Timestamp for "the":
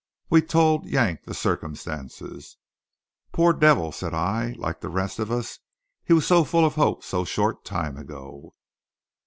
1.25-1.35, 4.81-4.89